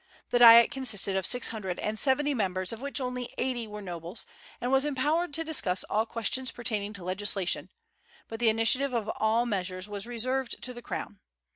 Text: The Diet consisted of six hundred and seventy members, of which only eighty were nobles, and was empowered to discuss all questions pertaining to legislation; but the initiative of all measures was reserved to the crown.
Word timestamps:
The 0.31 0.39
Diet 0.39 0.71
consisted 0.71 1.15
of 1.15 1.27
six 1.27 1.49
hundred 1.49 1.77
and 1.77 1.99
seventy 1.99 2.33
members, 2.33 2.73
of 2.73 2.81
which 2.81 2.99
only 2.99 3.31
eighty 3.37 3.67
were 3.67 3.83
nobles, 3.83 4.25
and 4.59 4.71
was 4.71 4.83
empowered 4.83 5.31
to 5.35 5.43
discuss 5.43 5.83
all 5.83 6.07
questions 6.07 6.49
pertaining 6.49 6.91
to 6.93 7.03
legislation; 7.03 7.69
but 8.27 8.39
the 8.39 8.49
initiative 8.49 8.93
of 8.95 9.11
all 9.17 9.45
measures 9.45 9.87
was 9.87 10.07
reserved 10.07 10.59
to 10.63 10.73
the 10.73 10.81
crown. 10.81 11.19